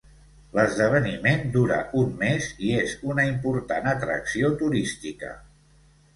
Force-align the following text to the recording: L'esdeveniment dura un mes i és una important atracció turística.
L'esdeveniment 0.59 1.43
dura 1.55 1.77
un 1.99 2.09
mes 2.21 2.47
i 2.71 2.73
és 2.79 2.97
una 3.15 3.27
important 3.33 3.93
atracció 3.93 4.53
turística. 4.65 5.33